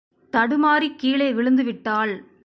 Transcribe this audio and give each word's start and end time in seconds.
தடுமாறிக் 0.33 0.99
கீழே 0.99 1.33
விழுந்துவிட்டாள். 1.33 2.13